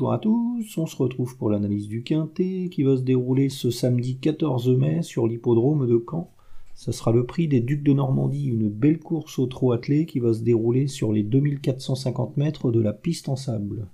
Bonjour 0.00 0.14
à 0.14 0.18
tous, 0.18 0.78
on 0.78 0.86
se 0.86 0.96
retrouve 0.96 1.36
pour 1.36 1.50
l'analyse 1.50 1.86
du 1.86 2.02
Quintet 2.02 2.70
qui 2.72 2.84
va 2.84 2.96
se 2.96 3.02
dérouler 3.02 3.50
ce 3.50 3.70
samedi 3.70 4.16
14 4.16 4.70
mai 4.70 5.02
sur 5.02 5.26
l'hippodrome 5.26 5.86
de 5.86 6.02
Caen. 6.10 6.30
Ça 6.74 6.90
sera 6.90 7.12
le 7.12 7.26
prix 7.26 7.48
des 7.48 7.60
Ducs 7.60 7.82
de 7.82 7.92
Normandie, 7.92 8.46
une 8.46 8.70
belle 8.70 8.98
course 8.98 9.38
au 9.38 9.44
trot 9.44 9.72
attelé 9.72 10.06
qui 10.06 10.18
va 10.18 10.32
se 10.32 10.40
dérouler 10.40 10.86
sur 10.86 11.12
les 11.12 11.22
2450 11.22 12.38
mètres 12.38 12.70
de 12.70 12.80
la 12.80 12.94
piste 12.94 13.28
en 13.28 13.36
sable. 13.36 13.88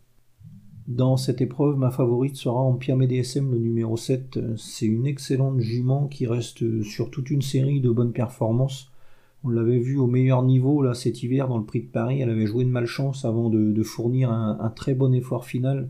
Dans 0.87 1.17
cette 1.17 1.41
épreuve, 1.41 1.77
ma 1.77 1.91
favorite 1.91 2.37
sera 2.37 2.61
Empire 2.61 2.99
DSM 2.99 3.51
le 3.51 3.59
numéro 3.59 3.97
7. 3.97 4.39
C'est 4.57 4.87
une 4.87 5.09
excellente 5.09 5.59
jument 5.59 6.07
qui 6.07 6.29
reste 6.29 6.85
sur 6.85 7.11
toute 7.11 7.31
une 7.31 7.43
série 7.43 7.81
de 7.81 7.91
bonnes 7.91 8.13
performances. 8.13 8.93
On 9.47 9.51
l'avait 9.51 9.79
vu 9.79 9.97
au 9.97 10.09
meilleur 10.09 10.43
niveau 10.43 10.83
là 10.83 10.93
cet 10.93 11.23
hiver 11.23 11.47
dans 11.47 11.57
le 11.57 11.65
Prix 11.65 11.83
de 11.83 11.87
Paris. 11.87 12.21
Elle 12.21 12.31
avait 12.31 12.49
joué 12.49 12.65
de 12.65 12.69
malchance 12.69 13.25
avant 13.25 13.49
de, 13.49 13.83
fournir 13.85 14.33
un, 14.33 14.73
très 14.75 14.93
bon 14.93 15.15
effort 15.15 15.45
final. 15.45 15.89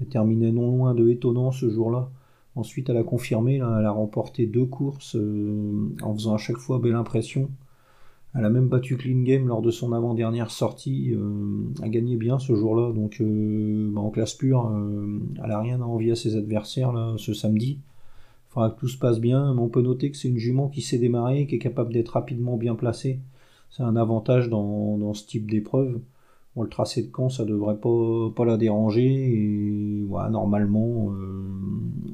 Elle 0.00 0.08
terminait 0.08 0.50
non 0.50 0.76
loin 0.76 0.92
de 0.92 1.08
étonnant 1.08 1.52
ce 1.52 1.70
jour-là. 1.70 2.10
Ensuite, 2.56 2.90
elle 2.90 2.96
a 2.96 3.04
confirmé. 3.04 3.56
elle 3.56 3.62
a 3.62 3.92
remporté 3.92 4.46
deux 4.46 4.64
courses 4.64 5.14
euh, 5.14 5.94
en 6.02 6.14
faisant 6.14 6.34
à 6.34 6.38
chaque 6.38 6.56
fois 6.56 6.80
belle 6.80 6.96
impression. 6.96 7.48
Elle 8.34 8.44
a 8.44 8.50
même 8.50 8.66
battu 8.66 8.96
Clean 8.96 9.22
Game 9.22 9.46
lors 9.46 9.62
de 9.62 9.70
son 9.70 9.92
avant-dernière 9.92 10.50
sortie. 10.50 11.14
Euh, 11.14 11.72
a 11.82 11.88
gagné 11.88 12.16
bien 12.16 12.40
ce 12.40 12.56
jour-là. 12.56 12.92
Donc 12.92 13.18
euh, 13.20 13.88
bah, 13.92 14.00
en 14.00 14.10
classe 14.10 14.34
pure, 14.34 14.68
elle 15.40 15.48
n'a 15.48 15.60
rien 15.60 15.80
à 15.80 15.84
envier 15.84 16.10
à 16.10 16.16
ses 16.16 16.36
adversaires 16.36 16.92
ce 17.18 17.34
samedi 17.34 17.78
que 18.56 18.80
tout 18.80 18.88
se 18.88 18.98
passe 18.98 19.20
bien, 19.20 19.54
mais 19.54 19.60
on 19.60 19.68
peut 19.68 19.82
noter 19.82 20.10
que 20.10 20.16
c'est 20.16 20.28
une 20.28 20.38
jument 20.38 20.68
qui 20.68 20.82
sait 20.82 20.98
démarrer, 20.98 21.46
qui 21.46 21.56
est 21.56 21.58
capable 21.58 21.92
d'être 21.92 22.10
rapidement 22.10 22.56
bien 22.56 22.74
placée. 22.74 23.20
C'est 23.70 23.82
un 23.82 23.96
avantage 23.96 24.48
dans, 24.48 25.12
ce 25.14 25.26
type 25.26 25.50
d'épreuve. 25.50 26.00
le 26.58 26.68
tracé 26.68 27.02
de 27.02 27.10
camp, 27.10 27.28
ça 27.28 27.44
devrait 27.44 27.76
pas, 27.76 28.44
la 28.44 28.56
déranger. 28.56 29.04
Et 29.04 30.06
normalement, 30.30 31.12
euh, 31.12 31.44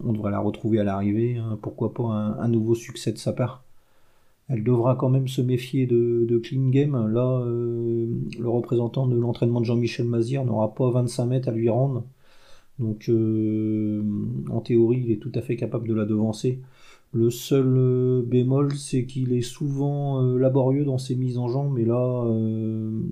on 0.05 0.13
devrait 0.13 0.33
la 0.33 0.41
retrouver 0.41 0.81
à 0.81 0.85
l'arrivée. 0.85 1.37
Hein. 1.37 1.59
pourquoi 1.63 1.95
pas 1.95 2.03
un, 2.03 2.49
nouveau 2.49 2.75
succès 2.75 3.13
de 3.13 3.19
sa 3.19 3.33
part. 3.33 3.63
Elle 4.49 4.65
devra 4.65 4.97
quand 4.97 5.09
même 5.09 5.29
se 5.29 5.41
méfier 5.41 5.87
de, 5.87 6.41
Clean 6.43 6.69
Game. 6.71 7.09
Là, 7.13 7.43
euh, 7.47 8.07
le 8.39 8.49
représentant 8.49 9.07
de 9.07 9.17
l'entraînement 9.17 9.61
de 9.61 9.67
Jean-Michel 9.67 10.07
Mazir 10.07 10.45
n'aura 10.45 10.75
pas 10.75 10.91
25 10.91 11.27
mètres 11.27 11.49
à 11.49 11.53
lui 11.53 11.69
rendre. 11.69 12.05
Donc 12.79 13.09
euh, 13.09 14.03
en 14.51 14.61
théorie, 14.61 15.03
il 15.05 15.13
est 15.13 15.19
tout 15.19 15.33
à 15.35 15.41
fait 15.41 15.57
capable 15.57 15.89
de 15.89 15.95
la 15.95 16.05
devancer. 16.05 16.61
Le 17.15 17.31
seul 17.31 17.75
euh, 17.77 18.23
bémol, 18.23 18.75
c'est 18.75 19.05
qu'il 19.05 19.33
est 19.35 19.43
souvent 19.43 20.23
euh, 20.23 20.39
laborieux 20.39 20.85
dans 20.85 20.99
ses 20.99 21.15
mises 21.15 21.37
en 21.39 21.49
jambe, 21.49 21.75
mais 21.75 21.85
là, 21.85 22.25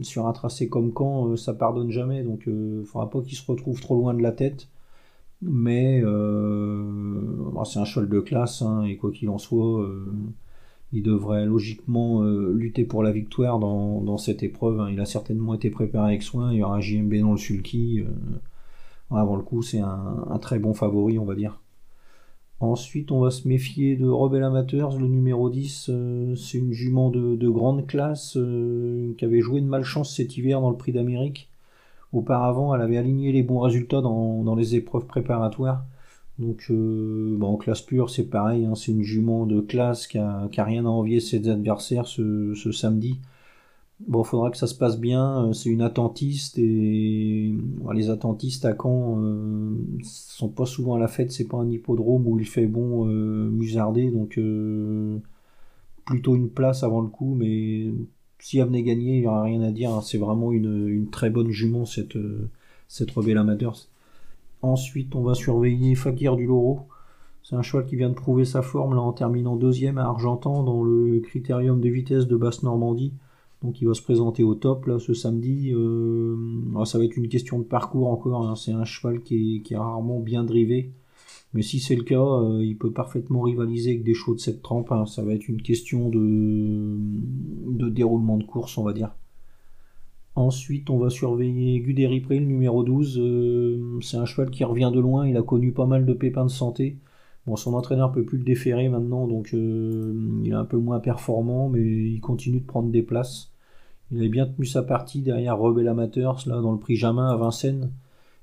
sur 0.03 0.27
un 0.27 0.33
tracé 0.33 0.69
comme 0.69 0.92
quand, 0.92 1.36
ça 1.36 1.53
pardonne 1.55 1.91
jamais, 1.91 2.22
donc 2.22 2.44
il 2.47 2.78
ne 2.78 2.83
faudra 2.84 3.11
pas 3.11 3.20
qu'il 3.20 3.36
se 3.36 3.50
retrouve 3.50 3.81
trop 3.81 3.97
loin 3.97 4.14
de 4.14 4.22
la 4.22 4.33
tête. 4.33 4.69
Mais 5.42 6.00
c'est 7.64 7.78
un 7.78 7.84
cheval 7.84 8.08
de 8.08 8.20
classe, 8.20 8.62
hein, 8.62 8.84
et 8.84 8.97
quoi 8.97 9.11
qu'il 9.11 9.28
en 9.31 9.38
soit, 9.38 9.88
il 10.92 11.03
devrait 11.03 11.47
logiquement 11.47 12.22
lutter 12.22 12.84
pour 12.84 13.03
la 13.03 13.12
victoire 13.12 13.58
dans, 13.58 14.19
cette 14.19 14.42
épreuve. 14.42 14.81
Hein. 14.81 14.91
Il 14.92 15.00
a 15.00 15.06
certainement 15.06 15.55
été 15.55 15.70
préparé 15.70 16.08
avec 16.12 16.22
soin, 16.22 16.53
il 16.53 16.58
y 16.58 16.62
aura 16.62 16.77
un 16.77 16.81
JMB 16.81 17.14
dans 17.20 17.33
le 17.33 17.38
sulky 17.38 18.03
avant 19.19 19.36
le 19.36 19.42
coup, 19.42 19.62
c'est 19.62 19.80
un, 19.80 20.39
très 20.41 20.58
bon 20.58 20.75
favori, 20.75 21.19
on 21.19 21.25
va 21.25 21.34
dire. 21.34 21.61
Ensuite, 22.61 23.11
on 23.11 23.20
va 23.20 23.30
se 23.30 23.48
méfier 23.48 23.97
de 23.97 24.06
Rebel 24.06 24.44
Amateurs, 24.44 24.97
le 24.98 25.08
numéro 25.08 25.48
10. 25.48 25.86
Euh, 25.89 26.34
c'est 26.36 26.58
une 26.58 26.72
jument 26.72 27.11
de, 27.11 27.48
grande 27.48 27.86
classe 27.86 28.36
euh, 28.36 29.14
qui 29.16 29.25
avait 29.25 29.41
joué 29.41 29.62
de 29.62 29.66
malchance 29.66 30.14
cet 30.14 30.36
hiver 30.36 30.61
dans 30.61 30.70
le 30.70 30.77
Prix 30.77 30.92
d'Amérique. 30.92 31.48
Auparavant, 32.12 32.75
elle 32.75 32.83
avait 32.83 32.98
aligné 32.98 33.33
les 33.33 33.42
bons 33.42 33.61
résultats 33.61 34.03
dans, 34.03 34.55
les 34.55 34.76
épreuves 34.76 35.06
préparatoires. 35.06 35.84
Donc, 36.38 36.66
euh, 36.70 37.38
en 37.41 37.56
classe 37.56 37.82
pure, 37.82 38.10
c'est 38.10 38.28
pareil. 38.28 38.66
Hein, 38.66 38.75
c'est 38.75 38.93
une 38.93 39.03
jument 39.03 39.47
de 39.47 39.60
classe 39.60 40.06
qui 40.06 40.19
a, 40.19 40.49
rien 40.59 40.84
à 40.84 40.88
envier 40.88 41.20
ses 41.20 41.49
adversaires 41.49 42.06
ce 42.06 42.72
samedi. 42.72 43.20
Bon, 44.09 44.22
il 44.22 44.27
faudra 44.27 44.50
que 44.50 44.56
ça 44.56 44.66
se 44.66 44.75
passe 44.75 44.99
bien. 44.99 45.47
Euh, 45.47 45.53
c'est 45.53 45.69
une 45.69 45.83
attentiste 45.83 46.59
et 46.59 47.55
les 47.93 48.11
attentistes 48.11 48.65
à 48.65 48.75
Caen 48.75 49.21
euh, 49.22 49.75
sont 50.03 50.49
pas 50.49 50.66
souvent 50.66 50.94
à 50.94 50.99
la 50.99 51.09
fête. 51.09 51.33
C'est 51.33 51.47
pas 51.47 51.59
un 51.59 51.69
hippodrome 51.71 52.27
où 52.27 52.38
il 52.38 52.47
fait 52.47 52.66
bon 52.66 53.06
euh, 53.06 53.50
musarder, 53.50 54.11
donc 54.11 54.38
euh, 54.38 55.19
plutôt 56.06 56.34
une 56.34 56.49
place 56.49 56.83
avant 56.83 57.03
le 57.03 57.09
coup. 57.09 57.34
Mais 57.34 57.93
si 58.38 58.59
elle 58.59 58.66
venait 58.66 58.83
gagner, 58.83 59.19
il 59.19 59.22
y 59.25 59.27
aura 59.27 59.43
rien 59.43 59.61
à 59.62 59.71
dire. 59.71 59.91
Hein. 59.91 60.00
C'est 60.03 60.19
vraiment 60.19 60.53
une, 60.53 61.09
très 61.11 61.31
bonne 61.31 61.50
jument 61.50 61.84
cette 61.84 62.19
cette 62.88 63.11
rebelle 63.11 63.38
amateur. 63.38 63.77
Ensuite, 64.62 65.15
on 65.15 65.22
va 65.22 65.34
surveiller 65.34 65.94
Fakir 65.94 66.37
du 66.37 66.47
Loro. 66.47 66.88
C'est 67.43 67.56
un 67.56 67.62
cheval 67.62 67.87
qui 67.87 67.97
vient 67.97 68.11
de 68.11 68.15
prouver 68.15 68.44
sa 68.44 68.62
forme 68.62 68.99
en 68.99 69.12
terminant 69.12 69.56
deuxième 69.56 69.99
à 69.99 70.05
Argentan 70.05 70.62
dans 70.62 70.82
le 70.82 71.21
critérium 71.21 71.81
de 71.81 71.88
vitesse 71.88 72.27
de 72.27 72.37
basse 72.37 72.62
Normandie. 72.62 73.12
Donc 73.62 73.81
il 73.82 73.87
va 73.87 73.94
se 73.94 74.03
présenter 74.03 74.43
au 74.43 74.54
top 74.54 74.87
là 74.87 74.98
ce 74.98 75.12
samedi. 75.12 75.72
Euh, 75.75 76.37
ça 76.84 76.98
va 76.98 77.04
être 77.04 77.16
une 77.16 77.28
question 77.28 77.59
de 77.59 77.65
parcours 77.65 78.09
encore. 78.09 78.48
Hein. 78.48 78.56
C'est 78.56 78.72
un 78.72 78.84
cheval 78.84 79.21
qui 79.22 79.62
est, 79.69 79.76
rarement 79.76 80.19
bien 80.19 80.44
drivé. 80.44 80.93
Mais 81.53 81.62
si 81.62 81.81
c'est 81.81 81.97
le 81.97 82.04
cas, 82.04 82.22
euh, 82.22 82.65
il 82.65 82.78
peut 82.78 82.93
parfaitement 82.93 83.43
rivaliser 83.43 83.91
avec 83.91 84.04
des 84.04 84.15
chevaux 84.15 84.34
de 84.34 84.41
cette 84.41 84.62
trempe. 84.62 84.93
Hein. 84.93 85.04
Ça 85.04 85.22
va 85.22 85.34
être 85.34 85.49
une 85.49 85.60
question 85.60 86.09
de, 86.09 87.88
déroulement 87.91 88.38
de 88.38 88.44
course, 88.44 88.78
on 88.78 88.84
va 88.84 88.93
dire. 88.93 89.12
Ensuite, 90.37 90.88
on 90.88 90.99
va 90.99 91.10
surveiller 91.10 91.81
Guderi 91.81 92.25
le 92.31 92.38
numéro 92.38 92.82
12. 92.82 93.19
Euh, 93.19 93.99
c'est 94.00 94.16
un 94.16 94.25
cheval 94.25 94.50
qui 94.50 94.65
revient 94.65 94.91
de 94.94 95.00
loin. 95.00 95.26
Il 95.26 95.37
a 95.37 95.43
connu 95.43 95.72
pas 95.72 95.87
mal 95.87 96.06
de 96.06 96.15
pépins 96.15 96.44
de 96.44 96.50
santé. 96.50 96.97
Son 97.56 97.75
entraîneur 97.75 98.12
peut 98.12 98.25
plus 98.25 98.38
le 98.38 98.44
déférer 98.44 98.88
maintenant, 98.88 99.27
donc 99.27 99.53
il 99.53 100.49
est 100.49 100.53
un 100.53 100.65
peu 100.65 100.78
moins 100.78 101.00
performant, 101.00 101.69
mais 101.69 101.81
il 101.81 102.21
continue 102.21 102.61
de 102.61 102.66
prendre 102.66 102.91
des 102.91 103.03
places. 103.03 103.50
Il 104.11 104.19
avait 104.19 104.28
bien 104.28 104.47
tenu 104.47 104.66
sa 104.66 104.83
partie 104.83 105.22
derrière 105.22 105.59
Rebel 105.59 105.88
Amateurs, 105.88 106.43
là, 106.47 106.61
dans 106.61 106.72
le 106.72 106.78
prix 106.78 106.97
Jamin 106.97 107.28
à 107.31 107.37
Vincennes. 107.37 107.91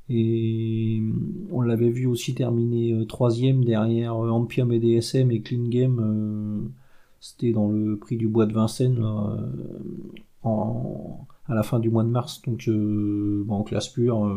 Et 0.09 1.03
on 1.51 1.61
l'avait 1.61 1.89
vu 1.89 2.05
aussi 2.05 2.33
terminer 2.33 2.93
euh, 2.93 3.05
troisième 3.05 3.65
derrière 3.65 4.15
euh, 4.23 4.29
Ampium 4.29 4.71
et 4.71 4.79
DSM 4.79 5.31
et 5.31 5.41
Clean 5.41 5.67
Game. 5.67 5.99
Euh, 5.99 6.69
c'était 7.19 7.51
dans 7.51 7.69
le 7.69 7.97
prix 7.97 8.15
du 8.15 8.27
bois 8.27 8.45
de 8.45 8.53
Vincennes 8.53 9.03
à 10.43 11.53
la 11.53 11.63
fin 11.63 11.79
du 11.79 11.89
mois 11.89 12.03
de 12.03 12.09
mars. 12.09 12.41
Donc 12.43 12.69
en 13.49 13.63
classe 13.63 13.89
pure, 13.89 14.31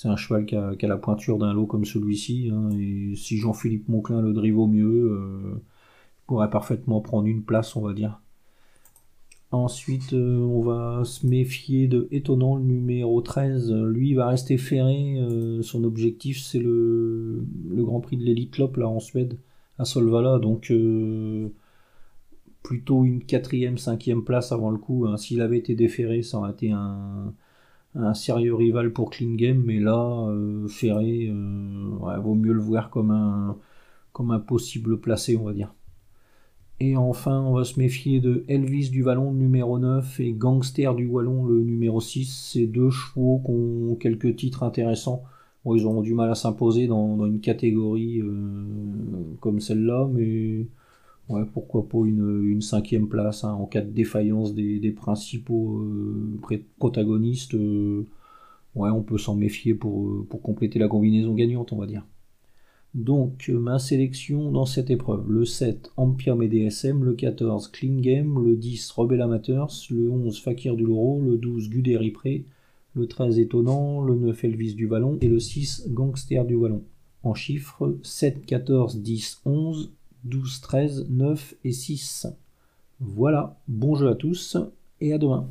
c'est 0.00 0.08
un 0.08 0.16
cheval 0.16 0.46
qui 0.46 0.56
a, 0.56 0.74
la 0.80 0.96
pointure 0.96 1.38
d'un 1.38 1.52
lot 1.52 1.66
comme 1.66 1.84
celui-ci. 1.84 2.50
Hein. 2.52 2.70
et 2.78 3.14
si 3.16 3.36
Jean-Philippe 3.36 3.88
Monclin 3.88 4.22
le 4.22 4.32
drive 4.32 4.58
au 4.58 4.66
mieux, 4.66 5.60
pourrait 6.26 6.48
parfaitement 6.48 7.00
prendre 7.00 7.26
une 7.26 7.42
place, 7.42 7.76
on 7.76 7.82
va 7.82 7.92
dire. 7.92 8.20
Ensuite, 9.52 10.12
euh, 10.12 10.38
on 10.38 10.60
va 10.60 11.04
se 11.04 11.26
méfier 11.26 11.88
de 11.88 12.06
Étonnant, 12.12 12.54
le 12.54 12.62
numéro 12.62 13.20
13. 13.20 13.72
Lui, 13.72 14.10
il 14.10 14.14
va 14.14 14.28
rester 14.28 14.56
ferré. 14.56 15.16
Euh, 15.18 15.60
son 15.62 15.82
objectif, 15.82 16.40
c'est 16.40 16.60
le, 16.60 17.44
Grand 17.68 18.00
Prix 18.00 18.16
de 18.16 18.22
l'Elite 18.22 18.58
Lop, 18.58 18.76
là, 18.76 18.88
en 18.88 19.00
Suède, 19.00 19.38
à 19.78 19.84
Solvala. 19.84 20.38
Donc, 20.38 20.70
euh, 20.70 21.48
plutôt 22.62 23.04
une 23.04 23.24
quatrième, 23.24 23.76
cinquième 23.76 24.24
place 24.24 24.52
avant 24.52 24.70
le 24.70 24.78
coup. 24.78 25.06
Hein. 25.06 25.16
S'il 25.16 25.40
avait 25.40 25.58
été 25.58 25.74
déféré, 25.74 26.22
ça 26.22 26.38
aurait 26.38 26.52
été 26.52 26.70
un, 26.70 27.34
sérieux 28.14 28.54
rival 28.54 28.92
pour 28.92 29.10
Clean. 29.10 29.36
Mais 29.64 29.78
là, 29.78 30.32
ferré, 30.68 31.32
vaut 32.22 32.34
mieux 32.34 32.52
le 32.52 32.60
voir 32.60 32.90
comme 32.90 33.10
un, 33.10 33.56
comme 34.12 34.30
un 34.30 34.40
possible 34.40 35.00
placé, 35.00 35.36
on 35.36 35.44
va 35.44 35.52
dire. 35.52 35.74
Et 36.82 36.96
enfin, 36.96 37.42
on 37.42 37.52
va 37.52 37.64
se 37.64 37.78
méfier 37.78 38.20
de 38.20 38.44
Elvis 38.48 38.88
du 38.88 39.02
Vallon, 39.02 39.32
numéro 39.32 39.78
9, 39.78 40.18
et 40.20 40.32
Gangster 40.32 40.94
du 40.94 41.06
Wallon, 41.06 41.44
le 41.44 41.60
numéro 41.62 42.00
6. 42.00 42.52
Ces 42.52 42.66
deux 42.66 42.88
chevaux 42.88 43.42
qui 43.44 43.50
ont 43.52 43.96
quelques 43.96 44.36
titres 44.36 44.62
intéressants. 44.62 45.22
ils 45.66 45.84
auront 45.84 46.00
du 46.00 46.14
mal 46.14 46.30
à 46.30 46.34
s'imposer 46.34 46.86
dans, 46.86 47.22
une 47.26 47.40
catégorie 47.40 48.20
euh, 48.22 49.34
comme 49.40 49.60
celle-là, 49.60 50.08
mais 50.10 50.68
ouais, 51.30 51.42
pourquoi 51.52 51.88
pas 51.88 51.98
une, 52.04 52.60
cinquième 52.60 53.08
place 53.08 53.44
hein, 53.44 53.52
en 53.52 53.66
cas 53.66 53.80
de 53.80 53.90
défaillance 53.90 54.54
des, 54.54 54.90
principaux 54.90 55.80
euh, 55.80 56.40
protagonistes. 56.78 57.54
Euh, 57.54 58.06
ouais, 58.74 58.90
on 58.90 59.02
peut 59.02 59.18
s'en 59.18 59.36
méfier 59.36 59.74
pour, 59.74 60.26
pour 60.26 60.42
compléter 60.42 60.78
la 60.78 60.88
combinaison 60.88 61.34
gagnante, 61.34 61.72
on 61.72 61.76
va 61.78 61.86
dire. 61.86 62.04
Donc 62.94 63.48
ma 63.48 63.78
sélection 63.78 64.50
dans 64.50 64.66
cette 64.66 64.90
épreuve, 64.90 65.30
le 65.30 65.44
7 65.44 65.92
Empire 65.96 66.36
DSM, 66.36 67.04
le 67.04 67.14
14 67.14 67.68
Clean 67.68 68.00
le 68.40 68.56
10 68.56 68.90
Rebel 68.90 69.20
Amateurs, 69.22 69.70
le 69.90 70.10
11 70.10 70.40
Fakir 70.40 70.74
du 70.74 70.84
Loro, 70.84 71.20
le 71.24 71.36
12 71.36 71.70
Guderi 71.70 72.10
Pré, 72.10 72.44
le 72.94 73.06
13 73.06 73.38
Étonnant, 73.38 74.02
le 74.02 74.16
9 74.16 74.44
Elvis 74.44 74.74
du 74.74 74.86
Vallon 74.86 75.18
et 75.20 75.28
le 75.28 75.38
6 75.38 75.90
Gangster 75.90 76.44
du 76.44 76.56
Vallon. 76.56 76.82
En 77.22 77.34
chiffres 77.34 77.96
7, 78.02 78.44
14, 78.44 79.00
10, 79.00 79.42
11, 79.44 79.92
12, 80.24 80.60
13, 80.60 81.06
9 81.08 81.54
et 81.64 81.72
6. 81.72 82.26
Voilà, 83.00 83.56
bon 83.66 83.94
jeu 83.94 84.08
à 84.08 84.14
tous 84.14 84.56
et 85.00 85.12
à 85.12 85.18
demain. 85.18 85.48